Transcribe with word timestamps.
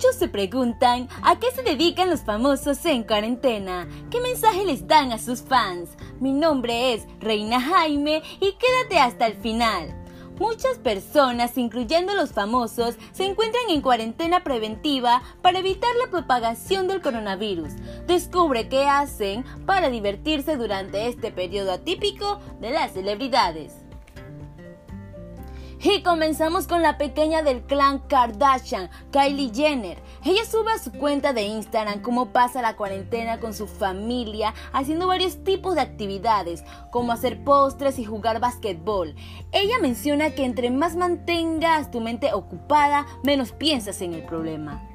Muchos 0.00 0.16
se 0.16 0.28
preguntan 0.28 1.10
a 1.22 1.38
qué 1.38 1.50
se 1.50 1.62
dedican 1.62 2.08
los 2.08 2.22
famosos 2.22 2.82
en 2.86 3.02
cuarentena, 3.02 3.86
qué 4.10 4.18
mensaje 4.22 4.64
les 4.64 4.86
dan 4.86 5.12
a 5.12 5.18
sus 5.18 5.42
fans. 5.42 5.90
Mi 6.20 6.32
nombre 6.32 6.94
es 6.94 7.02
Reina 7.18 7.60
Jaime 7.60 8.22
y 8.40 8.54
quédate 8.54 8.98
hasta 8.98 9.26
el 9.26 9.34
final. 9.34 9.94
Muchas 10.38 10.78
personas, 10.78 11.58
incluyendo 11.58 12.14
los 12.14 12.30
famosos, 12.30 12.94
se 13.12 13.26
encuentran 13.26 13.64
en 13.68 13.82
cuarentena 13.82 14.42
preventiva 14.42 15.20
para 15.42 15.58
evitar 15.58 15.90
la 16.02 16.10
propagación 16.10 16.88
del 16.88 17.02
coronavirus. 17.02 17.74
Descubre 18.06 18.70
qué 18.70 18.86
hacen 18.86 19.44
para 19.66 19.90
divertirse 19.90 20.56
durante 20.56 21.08
este 21.08 21.30
periodo 21.30 21.72
atípico 21.72 22.40
de 22.58 22.70
las 22.70 22.92
celebridades. 22.92 23.79
Y 25.82 26.02
comenzamos 26.02 26.66
con 26.66 26.82
la 26.82 26.98
pequeña 26.98 27.42
del 27.42 27.62
clan 27.62 28.00
Kardashian, 28.00 28.90
Kylie 29.12 29.50
Jenner. 29.54 29.96
Ella 30.26 30.44
sube 30.44 30.70
a 30.72 30.78
su 30.78 30.92
cuenta 30.92 31.32
de 31.32 31.44
Instagram 31.44 32.02
cómo 32.02 32.32
pasa 32.32 32.60
la 32.60 32.76
cuarentena 32.76 33.40
con 33.40 33.54
su 33.54 33.66
familia, 33.66 34.52
haciendo 34.74 35.06
varios 35.06 35.42
tipos 35.42 35.76
de 35.76 35.80
actividades, 35.80 36.64
como 36.90 37.12
hacer 37.12 37.42
postres 37.44 37.98
y 37.98 38.04
jugar 38.04 38.40
basquetbol. 38.40 39.14
Ella 39.52 39.78
menciona 39.80 40.32
que 40.32 40.44
entre 40.44 40.70
más 40.70 40.96
mantengas 40.96 41.90
tu 41.90 42.02
mente 42.02 42.34
ocupada, 42.34 43.06
menos 43.24 43.52
piensas 43.52 44.02
en 44.02 44.12
el 44.12 44.26
problema. 44.26 44.89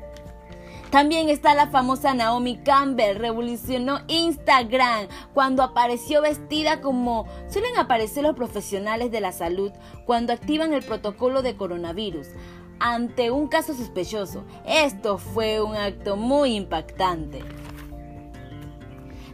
También 0.96 1.28
está 1.28 1.56
la 1.56 1.68
famosa 1.68 2.14
Naomi 2.14 2.56
Campbell, 2.56 3.18
revolucionó 3.18 4.00
Instagram 4.08 5.10
cuando 5.34 5.62
apareció 5.62 6.22
vestida 6.22 6.80
como 6.80 7.28
suelen 7.50 7.78
aparecer 7.78 8.24
los 8.24 8.34
profesionales 8.34 9.12
de 9.12 9.20
la 9.20 9.34
salud 9.34 9.74
cuando 10.06 10.32
activan 10.32 10.72
el 10.72 10.86
protocolo 10.86 11.42
de 11.42 11.58
coronavirus 11.58 12.28
ante 12.80 13.30
un 13.30 13.50
caso 13.50 13.74
sospechoso. 13.74 14.46
Esto 14.66 15.18
fue 15.18 15.62
un 15.62 15.76
acto 15.76 16.16
muy 16.16 16.56
impactante. 16.56 17.44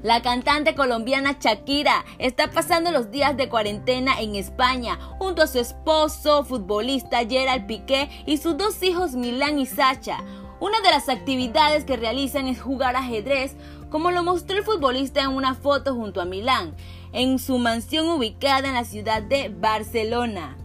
La 0.02 0.24
cantante 0.24 0.74
colombiana 0.74 1.38
Shakira 1.40 2.06
está 2.18 2.50
pasando 2.50 2.92
los 2.92 3.12
días 3.12 3.38
de 3.38 3.50
cuarentena 3.50 4.20
en 4.20 4.36
España 4.36 4.98
junto 5.20 5.44
a 5.44 5.48
su 5.48 5.60
esposo, 5.60 6.44
futbolista 6.44 7.20
Gerald 7.20 7.68
Piqué 7.68 8.10
y 8.26 8.38
sus 8.38 8.58
dos 8.58 8.82
hijos 8.82 9.12
Milán 9.12 9.60
y 9.60 9.68
Sacha. 9.68 10.18
Una 10.62 10.80
de 10.82 10.92
las 10.92 11.10
actividades 11.10 11.86
que 11.86 11.98
realizan 11.98 12.46
es 12.46 12.62
jugar 12.62 12.96
ajedrez, 12.96 13.56
como 13.90 14.12
lo 14.12 14.24
mostró 14.24 14.60
el 14.60 14.64
futbolista 14.64 15.24
en 15.24 15.32
una 15.32 15.56
foto 15.56 15.96
junto 15.96 16.22
a 16.22 16.26
Milán, 16.26 16.76
en 17.14 17.40
su 17.40 17.58
mansión 17.58 18.08
ubicada 18.08 18.68
en 18.68 18.76
la 18.76 18.84
ciudad 18.84 19.24
de 19.24 19.50
Barcelona. 19.50 20.56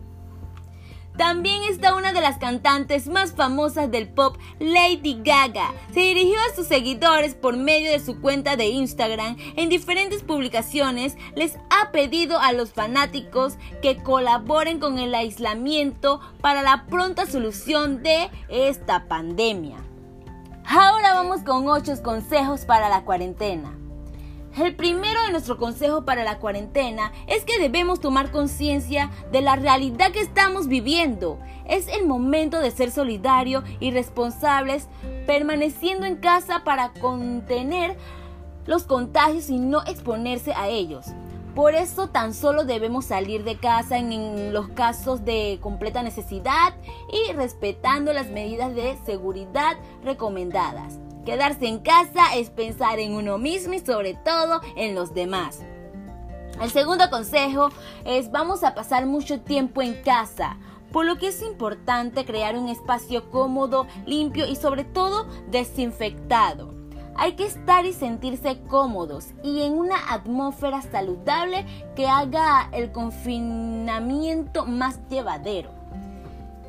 También 1.17 1.63
está 1.63 1.95
una 1.95 2.13
de 2.13 2.21
las 2.21 2.37
cantantes 2.37 3.07
más 3.07 3.33
famosas 3.33 3.91
del 3.91 4.07
pop, 4.07 4.37
Lady 4.59 5.19
Gaga. 5.25 5.73
Se 5.95 6.01
dirigió 6.01 6.37
a 6.41 6.55
sus 6.55 6.67
seguidores 6.67 7.35
por 7.35 7.57
medio 7.57 7.91
de 7.91 8.01
su 8.01 8.21
cuenta 8.21 8.57
de 8.57 8.67
Instagram. 8.67 9.39
En 9.57 9.71
diferentes 9.71 10.23
publicaciones 10.23 11.17
les 11.35 11.57
ha 11.71 11.91
pedido 11.91 12.39
a 12.39 12.53
los 12.53 12.75
fanáticos 12.75 13.55
que 13.81 13.97
colaboren 13.97 14.79
con 14.79 14.99
el 14.99 15.15
aislamiento 15.15 16.21
para 16.43 16.61
la 16.61 16.85
pronta 16.85 17.25
solución 17.25 18.03
de 18.03 18.29
esta 18.51 19.09
pandemia. 19.09 19.86
Ahora 20.69 21.15
vamos 21.15 21.43
con 21.43 21.69
8 21.69 22.03
consejos 22.03 22.65
para 22.65 22.89
la 22.89 23.05
cuarentena. 23.05 23.79
El 24.59 24.75
primero 24.75 25.23
de 25.23 25.31
nuestro 25.31 25.59
consejo 25.59 26.05
para 26.05 26.25
la 26.25 26.39
cuarentena 26.39 27.13
es 27.29 27.45
que 27.45 27.61
debemos 27.61 28.01
tomar 28.01 28.33
conciencia 28.33 29.11
de 29.31 29.43
la 29.43 29.55
realidad 29.55 30.11
que 30.11 30.21
estamos 30.21 30.67
viviendo. 30.67 31.39
Es 31.69 31.87
el 31.87 32.05
momento 32.05 32.59
de 32.59 32.73
ser 32.73 32.91
solidario 32.91 33.63
y 33.79 33.93
responsables, 33.93 34.89
permaneciendo 35.25 36.05
en 36.05 36.17
casa 36.17 36.65
para 36.65 36.93
contener 36.95 37.97
los 38.67 38.85
contagios 38.85 39.51
y 39.51 39.59
no 39.59 39.85
exponerse 39.85 40.53
a 40.53 40.67
ellos. 40.67 41.07
Por 41.57 41.75
eso 41.75 42.09
tan 42.09 42.35
solo 42.35 42.65
debemos 42.65 43.07
salir 43.07 43.43
de 43.43 43.57
casa 43.57 43.97
en, 43.97 44.53
los 44.53 44.69
casos 44.69 45.25
de 45.25 45.59
completa 45.63 46.03
necesidad 46.03 46.75
y 47.11 47.33
respetando 47.33 48.13
las 48.13 48.29
medidas 48.29 48.75
de 48.75 48.99
seguridad 49.07 49.79
recomendadas. 50.05 50.99
Quedarse 51.25 51.67
en 51.67 51.79
casa 51.79 52.35
es 52.37 52.51
pensar 52.51 52.99
en 52.99 53.15
uno 53.15 53.39
mismo 53.39 53.73
y 53.73 53.79
sobre 53.79 54.13
todo 54.13 54.61
en 54.77 54.95
los 54.95 55.15
demás. 55.15 55.63
El 56.61 56.71
segundo 56.71 57.09
consejo 57.09 57.71
es 58.05 58.31
vamos 58.31 58.63
a 58.63 58.75
pasar 58.75 59.07
mucho 59.07 59.41
tiempo 59.41 59.81
en 59.81 59.95
casa, 60.03 60.59
por 60.93 61.07
lo 61.07 61.17
que 61.17 61.29
es 61.29 61.41
importante 61.41 62.27
crear 62.27 62.59
un 62.59 62.69
espacio 62.69 63.31
cómodo, 63.31 63.87
limpio 64.05 64.47
y 64.47 64.57
sobre 64.57 64.85
todo 64.85 65.27
desinfectado. 65.51 66.76
Hay 67.19 67.33
que 67.33 67.47
estar 67.47 67.87
y 67.87 67.93
sentirse 67.93 68.59
cómodos 68.69 69.29
y 69.43 69.63
en 69.63 69.73
una 69.79 69.97
atmósfera 70.13 70.83
saludable 70.83 71.65
que 71.95 72.07
haga 72.07 72.69
el 72.73 72.93
confinamiento 72.93 74.67
más 74.67 75.01
llevadero. 75.09 75.71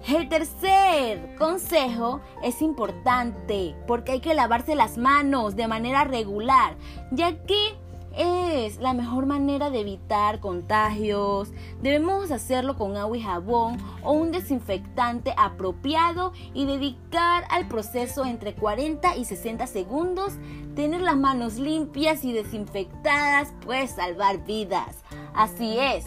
El 0.08 0.30
tercer 0.30 1.36
consejo 1.36 2.22
es 2.42 2.62
importante 2.62 3.76
porque 3.88 4.14
hay 4.14 4.20
que 4.22 4.36
lavarse 4.36 4.74
las 4.74 4.98
manos 4.98 5.58
de 5.58 5.68
manera 5.68 6.06
regular, 6.06 6.78
ya 7.12 7.44
que 7.44 7.76
es 8.18 8.78
la 8.80 8.94
mejor 8.94 9.26
manera 9.26 9.70
de 9.70 9.82
evitar 9.82 10.40
contagios. 10.40 11.52
Debemos 11.82 12.32
hacerlo 12.32 12.78
con 12.78 12.98
agua 12.98 13.18
y 13.18 13.22
jabón 13.22 13.78
o 14.04 14.14
un 14.14 14.32
desinfectante 14.32 15.34
apropiado 15.38 16.34
y 16.54 16.66
dedicar 16.66 17.46
al 17.50 17.68
proceso 17.68 18.26
entre 18.26 18.56
40 18.56 19.16
y 19.16 19.26
60 19.26 19.68
segundos. 19.68 20.34
Tener 20.76 21.02
las 21.02 21.18
manos 21.18 21.56
limpias 21.56 22.24
y 22.24 22.34
desinfectadas 22.34 23.54
puede 23.66 23.88
salvar 23.88 24.44
vidas. 24.46 25.04
Así 25.34 25.78
es. 25.78 26.06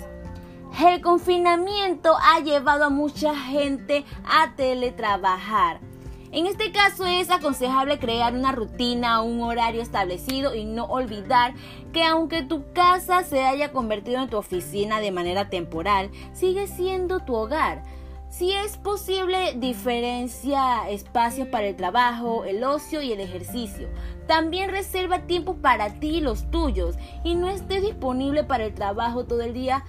El 0.85 1.01
confinamiento 1.01 2.17
ha 2.23 2.41
llevado 2.41 2.85
a 2.85 2.91
mucha 2.91 3.35
gente 3.35 4.05
a 4.25 4.55
teletrabajar 4.55 5.90
en 6.33 6.47
este 6.47 6.71
caso 6.71 7.07
es 7.07 7.29
aconsejable 7.29 7.99
crear 7.99 8.35
una 8.35 8.53
rutina, 8.53 9.21
un 9.21 9.43
horario 9.43 9.83
establecido 9.83 10.55
y 10.55 10.65
no 10.65 10.85
olvidar 10.85 11.55
que 11.93 12.05
aunque 12.05 12.43
tu 12.43 12.73
casa 12.73 13.25
se 13.25 13.43
haya 13.43 13.73
convertido 13.73 14.23
en 14.23 14.31
tu 14.31 14.37
oficina 14.37 15.01
de 15.01 15.11
manera 15.11 15.51
temporal, 15.51 16.11
sigue 16.33 16.69
siendo 16.69 17.21
tu 17.21 17.35
hogar. 17.35 17.83
Si 18.29 18.53
es 18.53 18.77
posible, 18.77 19.55
diferencia 19.57 20.89
espacios 20.89 21.49
para 21.49 21.67
el 21.67 21.75
trabajo, 21.75 22.45
el 22.45 22.63
ocio 22.63 23.03
y 23.03 23.11
el 23.11 23.19
ejercicio. 23.19 23.89
También 24.29 24.71
reserva 24.71 25.27
tiempo 25.27 25.57
para 25.57 25.95
ti 25.95 26.19
y 26.19 26.21
los 26.21 26.49
tuyos 26.53 26.95
y 27.25 27.35
no 27.35 27.49
estés 27.49 27.83
disponible 27.83 28.45
para 28.45 28.67
el 28.67 28.75
trabajo 28.75 29.25
todo 29.25 29.41
el 29.41 29.53
día 29.53 29.85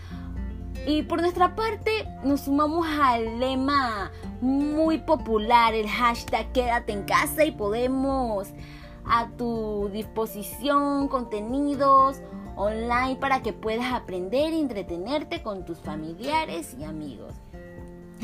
y 0.86 1.04
por 1.04 1.22
nuestra 1.22 1.56
parte 1.56 2.08
nos 2.24 2.42
sumamos 2.42 2.88
al 2.88 3.40
lema 3.40 4.12
muy 4.42 4.98
popular, 4.98 5.74
el 5.74 5.88
hashtag 5.88 6.52
quédate 6.52 6.94
en 6.94 7.04
casa 7.04 7.46
y 7.46 7.52
podemos 7.52 8.48
a 9.06 9.30
tu 9.38 9.90
disposición 9.92 11.08
contenidos 11.08 12.22
online 12.56 13.16
para 13.18 13.42
que 13.42 13.54
puedas 13.54 13.94
aprender 13.94 14.54
y 14.54 14.60
entretenerte 14.60 15.42
con 15.42 15.66
tus 15.66 15.80
familiares 15.80 16.76
y 16.80 16.84
amigos. 16.84 17.34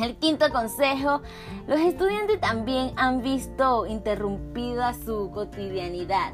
El 0.02 0.16
quinto 0.18 0.52
consejo, 0.52 1.22
los 1.68 1.80
estudiantes 1.80 2.40
también 2.40 2.92
han 2.98 3.24
visto 3.24 3.88
interrumpida 3.88 4.94
su 4.94 5.32
cotidianidad, 5.32 6.34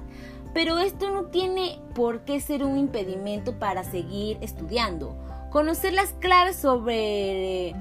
pero 0.53 0.79
esto 0.79 1.09
no 1.11 1.25
tiene 1.25 1.79
por 1.95 2.25
qué 2.25 2.41
ser 2.41 2.63
un 2.63 2.77
impedimento 2.77 3.57
para 3.59 3.85
seguir 3.85 4.37
estudiando. 4.41 5.15
Conocer 5.53 5.93
las 5.93 6.13
claves 6.13 6.55
sobre 6.55 7.75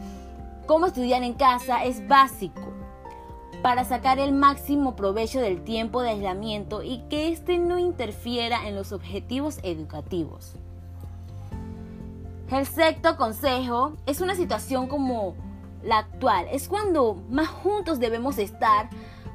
cómo 0.66 0.84
estudiar 0.84 1.22
en 1.22 1.32
casa 1.32 1.84
es 1.84 2.06
básico 2.06 2.70
para 3.62 3.86
sacar 3.86 4.18
el 4.18 4.34
máximo 4.34 4.94
provecho 4.94 5.40
del 5.40 5.64
tiempo 5.64 6.02
de 6.02 6.10
aislamiento 6.10 6.82
y 6.82 6.98
que 7.08 7.28
éste 7.28 7.56
no 7.56 7.78
interfiera 7.78 8.68
en 8.68 8.74
los 8.74 8.92
objetivos 8.92 9.58
educativos. 9.62 10.56
El 12.50 12.66
sexto 12.66 13.16
consejo 13.16 13.94
es 14.04 14.20
una 14.20 14.34
situación 14.34 14.86
como 14.86 15.34
la 15.82 15.96
actual. 15.96 16.48
Es 16.52 16.68
cuando 16.68 17.22
más 17.30 17.48
juntos 17.48 17.98
debemos 17.98 18.36
estar 18.36 18.90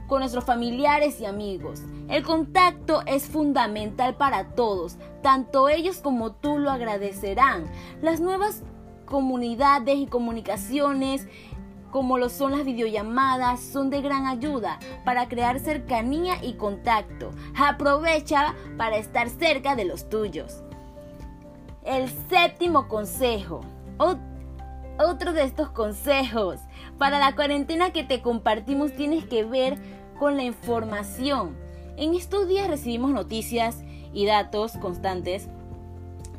con 0.08 0.20
nuestros 0.20 0.44
familiares 0.44 1.20
y 1.20 1.26
amigos. 1.26 1.82
El 2.10 2.24
contacto 2.24 3.02
es 3.06 3.28
fundamental 3.28 4.16
para 4.16 4.56
todos, 4.56 4.98
tanto 5.22 5.68
ellos 5.68 5.98
como 5.98 6.32
tú 6.32 6.58
lo 6.58 6.72
agradecerán. 6.72 7.66
Las 8.02 8.22
nuevas 8.22 8.64
comunidades 9.06 9.98
y 9.98 10.08
comunicaciones 10.08 11.28
como 11.92 12.18
lo 12.18 12.30
son 12.30 12.52
las 12.52 12.66
videollamadas, 12.66 13.62
son 13.62 13.90
de 13.90 14.02
gran 14.02 14.26
ayuda 14.26 14.78
para 15.06 15.28
crear 15.30 15.60
cercanía 15.60 16.36
y 16.44 16.54
contacto. 16.54 17.32
Aprovecha 17.58 18.56
para 18.78 18.98
estar 18.98 19.30
cerca 19.30 19.76
de 19.76 19.86
los 19.86 20.10
tuyos. 20.10 20.64
El 21.84 22.10
séptimo 22.30 22.88
consejo. 22.90 23.62
Otro 25.00 25.32
de 25.32 25.44
estos 25.44 25.70
consejos. 25.70 26.60
Para 26.98 27.20
la 27.20 27.36
cuarentena 27.36 27.92
que 27.92 28.04
te 28.04 28.22
compartimos 28.22 28.94
tienes 28.94 29.26
que 29.26 29.46
ver 29.46 29.78
con 30.20 30.36
la 30.36 30.44
información. 30.44 31.56
En 31.98 32.14
estos 32.14 32.48
días 32.48 32.68
recibimos 32.68 33.12
noticias 33.12 33.80
y 34.14 34.28
datos 34.28 34.74
constantes 34.78 35.48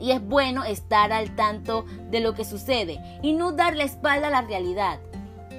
y 0.01 0.13
es 0.13 0.25
bueno 0.25 0.63
estar 0.63 1.13
al 1.13 1.35
tanto 1.35 1.85
de 2.11 2.21
lo 2.21 2.35
que 2.35 2.45
sucede 2.45 3.01
y 3.23 3.33
no 3.33 3.51
dar 3.51 3.75
la 3.75 3.83
espalda 3.83 4.29
a 4.29 4.31
la 4.31 4.43
realidad. 4.43 5.01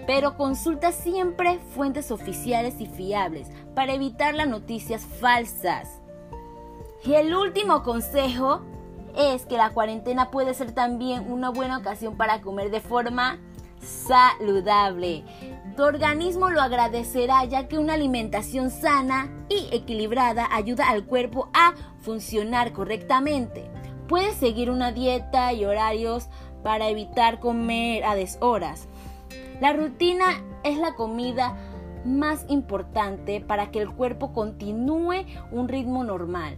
Pero 0.08 0.38
consulta 0.38 0.94
siempre 0.94 1.60
fuentes 1.76 2.12
oficiales 2.12 2.80
y 2.80 2.86
fiables 2.86 3.50
para 3.76 3.94
evitar 3.94 4.34
las 4.36 4.48
noticias 4.48 5.02
falsas. 5.02 6.00
Y 7.04 7.16
el 7.16 7.36
último 7.36 7.84
consejo 7.84 8.62
es 9.18 9.46
que 9.46 9.58
la 9.58 9.72
cuarentena 9.72 10.32
puede 10.32 10.54
ser 10.54 10.72
también 10.72 11.30
una 11.30 11.50
buena 11.50 11.78
ocasión 11.78 12.16
para 12.16 12.40
comer 12.40 12.72
de 12.72 12.80
forma 12.80 13.38
saludable. 13.82 15.26
Tu 15.80 15.86
organismo 15.86 16.50
lo 16.50 16.62
agradecerá 16.62 17.46
ya 17.46 17.70
que 17.70 17.78
una 17.78 17.94
alimentación 17.94 18.70
sana 18.70 19.30
y 19.48 19.74
equilibrada 19.74 20.46
ayuda 20.52 20.90
al 20.90 21.06
cuerpo 21.06 21.48
a 21.54 21.74
funcionar 22.02 22.74
correctamente. 22.74 23.72
Puedes 24.10 24.36
seguir 24.36 24.72
una 24.72 24.92
dieta 24.92 25.54
y 25.54 25.64
horarios 25.64 26.28
para 26.64 26.90
evitar 26.90 27.40
comer 27.40 28.04
a 28.04 28.16
deshoras. 28.16 28.90
La 29.62 29.72
rutina 29.72 30.44
es 30.66 30.78
la 30.78 30.96
comida 30.96 31.56
más 32.04 32.44
importante 32.50 33.40
para 33.40 33.72
que 33.72 33.80
el 33.80 33.90
cuerpo 33.90 34.34
continúe 34.34 35.26
un 35.50 35.70
ritmo 35.70 36.04
normal 36.04 36.58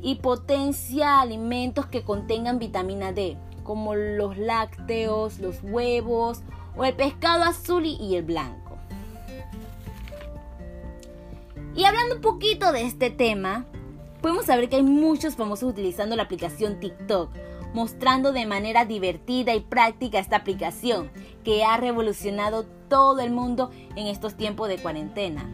y 0.00 0.14
potencia 0.14 1.20
alimentos 1.20 1.86
que 1.86 2.04
contengan 2.04 2.60
vitamina 2.60 3.10
D, 3.10 3.36
como 3.64 3.96
los 3.96 4.38
lácteos, 4.38 5.40
los 5.40 5.60
huevos 5.64 6.44
o 6.76 6.84
el 6.84 6.94
pescado 6.94 7.44
azul 7.44 7.84
y 7.84 8.14
el 8.14 8.22
blanco. 8.22 8.78
Y 11.74 11.84
hablando 11.84 12.16
un 12.16 12.20
poquito 12.20 12.72
de 12.72 12.82
este 12.82 13.10
tema, 13.10 13.66
podemos 14.20 14.46
saber 14.46 14.68
que 14.68 14.76
hay 14.76 14.82
muchos 14.82 15.36
famosos 15.36 15.70
utilizando 15.70 16.16
la 16.16 16.24
aplicación 16.24 16.80
TikTok, 16.80 17.30
mostrando 17.74 18.32
de 18.32 18.46
manera 18.46 18.84
divertida 18.84 19.54
y 19.54 19.60
práctica 19.60 20.18
esta 20.18 20.36
aplicación 20.36 21.10
que 21.44 21.64
ha 21.64 21.76
revolucionado 21.76 22.66
todo 22.88 23.20
el 23.20 23.30
mundo 23.30 23.70
en 23.96 24.08
estos 24.08 24.36
tiempos 24.36 24.68
de 24.68 24.78
cuarentena. 24.78 25.48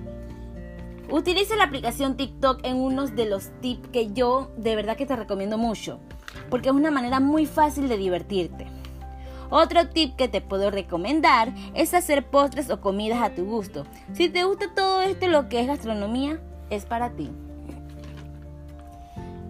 Utiliza 1.11 1.55
la 1.55 1.65
aplicación 1.65 2.17
TikTok 2.17 2.61
en 2.65 2.77
unos 2.77 3.15
de 3.15 3.27
los 3.27 3.51
tips 3.61 3.89
que 3.89 4.13
yo 4.13 4.51
de 4.57 4.75
verdad 4.75 4.97
que 4.97 5.07
te 5.07 5.15
recomiendo 5.15 5.59
mucho, 5.59 6.01
porque 6.51 6.71
es 6.71 6.75
una 6.75 6.91
manera 6.91 7.21
muy 7.21 7.47
fácil 7.47 7.89
de 7.89 7.97
divertirte. 7.97 8.67
Otro 9.51 9.89
tip 9.89 10.17
que 10.17 10.29
te 10.29 10.41
puedo 10.41 10.71
recomendar 10.71 11.53
es 11.75 11.95
hacer 11.95 12.27
postres 12.27 12.71
o 12.71 12.81
comidas 12.81 13.23
a 13.23 13.35
tu 13.35 13.45
gusto. 13.45 13.85
Si 14.13 14.29
te 14.29 14.45
gusta 14.45 14.75
todo 14.75 15.03
esto, 15.03 15.29
lo 15.29 15.49
que 15.49 15.61
es 15.61 15.67
gastronomía, 15.67 16.41
es 16.71 16.85
para 16.85 17.11
ti. 17.11 17.31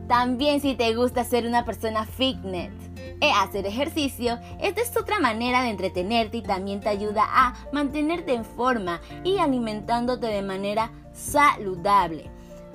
También 0.08 0.60
si 0.60 0.74
te 0.74 0.94
gusta 0.94 1.24
ser 1.24 1.46
una 1.46 1.64
persona 1.64 2.04
fitness 2.04 2.72
e 3.20 3.30
hacer 3.32 3.66
ejercicio, 3.66 4.38
esta 4.60 4.80
es 4.80 4.96
otra 4.96 5.18
manera 5.18 5.62
de 5.62 5.70
entretenerte 5.70 6.36
y 6.38 6.42
también 6.42 6.80
te 6.80 6.88
ayuda 6.88 7.24
a 7.28 7.54
mantenerte 7.72 8.34
en 8.34 8.44
forma 8.44 9.00
y 9.24 9.38
alimentándote 9.38 10.26
de 10.26 10.42
manera 10.42 10.92
saludable. 11.12 12.30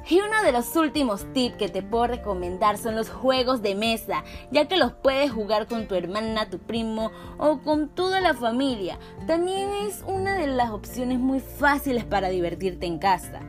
Y 0.09 0.19
uno 0.19 0.41
de 0.43 0.51
los 0.51 0.75
últimos 0.75 1.31
tips 1.33 1.57
que 1.57 1.69
te 1.69 1.83
puedo 1.83 2.07
recomendar 2.07 2.77
son 2.77 2.95
los 2.95 3.09
juegos 3.09 3.61
de 3.61 3.75
mesa, 3.75 4.23
ya 4.51 4.67
que 4.67 4.77
los 4.77 4.93
puedes 4.93 5.31
jugar 5.31 5.67
con 5.67 5.87
tu 5.87 5.95
hermana, 5.95 6.49
tu 6.49 6.59
primo 6.59 7.11
o 7.37 7.59
con 7.59 7.89
toda 7.89 8.19
la 8.19 8.33
familia. 8.33 8.97
También 9.27 9.69
es 9.87 10.03
una 10.07 10.35
de 10.35 10.47
las 10.47 10.71
opciones 10.71 11.19
muy 11.19 11.39
fáciles 11.39 12.03
para 12.03 12.29
divertirte 12.29 12.85
en 12.87 12.97
casa. 12.97 13.41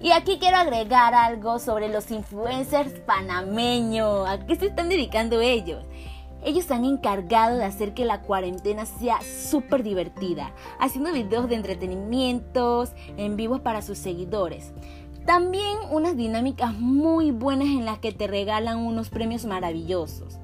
Y 0.00 0.12
aquí 0.12 0.38
quiero 0.38 0.58
agregar 0.58 1.14
algo 1.14 1.58
sobre 1.58 1.88
los 1.88 2.10
influencers 2.10 2.92
panameños. 3.00 4.28
¿A 4.28 4.44
qué 4.46 4.56
se 4.56 4.66
están 4.66 4.88
dedicando 4.88 5.40
ellos? 5.40 5.84
Ellos 6.44 6.64
se 6.64 6.74
han 6.74 6.84
encargado 6.84 7.56
de 7.56 7.64
hacer 7.64 7.92
que 7.92 8.04
la 8.04 8.20
cuarentena 8.20 8.86
sea 8.86 9.20
súper 9.22 9.82
divertida, 9.82 10.52
haciendo 10.78 11.12
videos 11.12 11.48
de 11.48 11.56
entretenimientos 11.56 12.90
en 13.16 13.36
vivo 13.36 13.62
para 13.62 13.82
sus 13.82 13.98
seguidores. 13.98 14.72
También 15.26 15.78
unas 15.90 16.16
dinámicas 16.16 16.72
muy 16.78 17.32
buenas 17.32 17.66
en 17.66 17.84
las 17.84 17.98
que 17.98 18.12
te 18.12 18.28
regalan 18.28 18.78
unos 18.78 19.10
premios 19.10 19.44
maravillosos. 19.44 20.38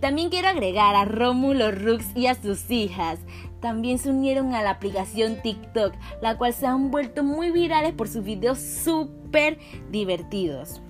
También 0.00 0.30
quiero 0.30 0.48
agregar 0.48 0.96
a 0.96 1.04
Rómulo 1.04 1.70
Rux 1.70 2.04
y 2.16 2.26
a 2.26 2.34
sus 2.34 2.68
hijas. 2.70 3.20
También 3.60 3.98
se 3.98 4.10
unieron 4.10 4.52
a 4.54 4.62
la 4.62 4.70
aplicación 4.70 5.40
TikTok, 5.42 5.94
la 6.20 6.36
cual 6.36 6.52
se 6.52 6.66
han 6.66 6.90
vuelto 6.90 7.22
muy 7.22 7.52
virales 7.52 7.92
por 7.92 8.08
sus 8.08 8.24
videos 8.24 8.58
súper 8.58 9.58
divertidos. 9.90 10.82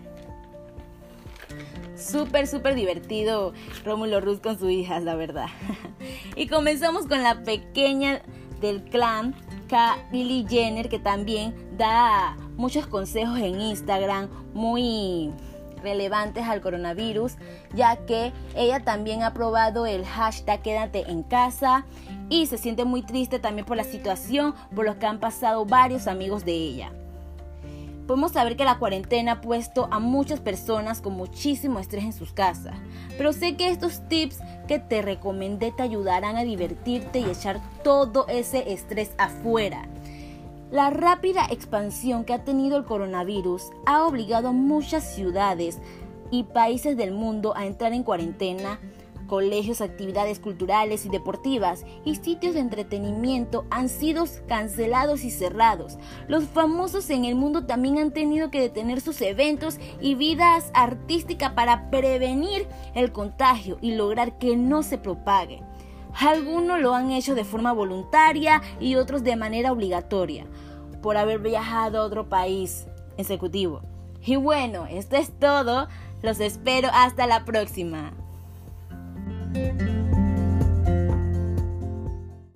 Súper, 1.94 2.47
súper 2.47 2.75
divertido 2.75 3.53
Rómulo 3.85 4.21
Rux 4.21 4.41
con 4.41 4.59
sus 4.59 4.71
hijas, 4.71 5.03
la 5.03 5.15
verdad. 5.15 5.49
y 6.37 6.47
comenzamos 6.47 7.06
con 7.06 7.23
la 7.23 7.43
pequeña 7.43 8.23
del 8.61 8.82
clan, 8.85 9.35
Kylie 9.69 10.47
Jenner, 10.49 10.88
que 10.88 10.99
también 10.99 11.55
da 11.76 12.37
muchos 12.56 12.87
consejos 12.87 13.38
en 13.38 13.61
Instagram 13.61 14.29
muy 14.55 15.31
relevantes 15.82 16.44
al 16.44 16.61
coronavirus, 16.61 17.35
ya 17.75 17.97
que 18.06 18.32
ella 18.55 18.81
también 18.81 19.23
ha 19.23 19.32
probado 19.32 19.87
el 19.87 20.05
hashtag 20.05 20.62
quédate 20.62 21.11
en 21.11 21.23
casa 21.23 21.85
y 22.29 22.47
se 22.47 22.58
siente 22.58 22.85
muy 22.85 23.03
triste 23.03 23.38
también 23.38 23.67
por 23.67 23.76
la 23.76 23.85
situación 23.85 24.55
por 24.75 24.85
lo 24.85 24.99
que 24.99 25.06
han 25.06 25.20
pasado 25.20 25.64
varios 25.64 26.06
amigos 26.08 26.44
de 26.44 26.53
ella. 26.53 26.93
Podemos 28.06 28.32
saber 28.32 28.56
que 28.56 28.64
la 28.64 28.79
cuarentena 28.79 29.32
ha 29.32 29.41
puesto 29.41 29.88
a 29.91 29.99
muchas 29.99 30.38
personas 30.38 31.00
con 31.00 31.14
muchísimo 31.14 31.81
estrés 31.81 32.05
en 32.05 32.12
sus 32.12 32.32
casas, 32.32 32.76
pero 33.19 33.32
sé 33.32 33.56
que 33.56 33.69
estos 33.69 34.06
tips 34.08 34.38
que 34.69 34.79
te 34.79 35.03
recomendé 35.03 35.73
te 35.73 35.82
ayudarán 35.82 36.37
a 36.37 36.44
divertirte 36.44 37.19
y 37.19 37.25
echar 37.25 37.61
todo 37.82 38.26
ese 38.29 38.73
estrés 38.73 39.11
afuera. 39.19 39.88
La 40.70 40.91
rápida 40.91 41.47
expansión 41.50 42.25
que 42.25 42.32
ha 42.32 42.44
tenido 42.44 42.76
el 42.76 42.85
coronavirus 42.85 43.70
ha 43.87 44.05
obligado 44.05 44.49
a 44.49 44.53
muchas 44.53 45.14
ciudades 45.14 45.79
y 46.31 46.44
países 46.44 46.97
del 46.97 47.12
mundo 47.12 47.56
a 47.56 47.67
entrar 47.67 47.93
en 47.93 48.03
cuarentena. 48.03 48.81
Colegios, 49.26 49.81
actividades 49.81 50.38
culturales 50.38 51.05
y 51.05 51.08
deportivas 51.08 51.84
y 52.05 52.14
sitios 52.17 52.55
de 52.55 52.61
entretenimiento 52.61 53.67
han 53.70 53.88
sido 53.88 54.24
cancelados 54.46 55.24
y 55.24 55.31
cerrados. 55.31 55.98
Los 56.29 56.44
famosos 56.44 57.10
en 57.10 57.24
el 57.24 57.34
mundo 57.34 57.67
también 57.67 57.98
han 57.98 58.12
tenido 58.12 58.51
que 58.51 58.60
detener 58.60 59.01
sus 59.01 59.20
eventos 59.20 59.79
y 60.01 60.15
vidas 60.15 60.70
artísticas 60.74 61.53
para 61.53 61.91
prevenir 61.91 62.69
el 62.94 63.12
contagio 63.12 63.79
y 63.81 63.94
lograr 63.94 64.39
que 64.39 64.56
no 64.56 64.82
se 64.82 64.98
propague. 64.98 65.62
Algunos 66.19 66.81
lo 66.81 66.94
han 66.94 67.10
hecho 67.10 67.34
de 67.34 67.44
forma 67.44 67.72
voluntaria 67.72 68.62
y 68.81 68.94
otros 68.94 69.22
de 69.22 69.36
manera 69.36 69.72
obligatoria, 69.72 70.46
por 71.03 71.17
haber 71.17 71.41
viajado 71.41 72.01
a 72.01 72.05
otro 72.05 72.29
país 72.29 72.86
ejecutivo. 73.19 73.82
Y 74.24 74.36
bueno, 74.36 74.86
esto 74.86 75.17
es 75.17 75.39
todo. 75.39 75.89
Los 76.22 76.41
espero 76.41 76.89
hasta 76.93 77.27
la 77.27 77.44
próxima. 77.44 78.12
Bye. 79.56 79.95